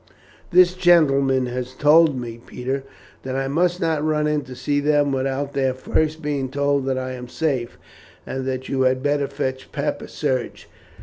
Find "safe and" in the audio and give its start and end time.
7.27-8.43